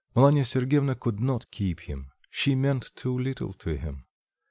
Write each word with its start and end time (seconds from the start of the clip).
Malanya 0.15 0.43
Sergyevna 0.43 0.95
could 0.95 1.19
not 1.19 1.51
keep 1.51 1.81
him; 1.81 2.09
she 2.31 2.55
meant 2.55 2.89
too 2.95 3.15
little 3.19 3.53
to 3.53 3.77
him. 3.77 4.05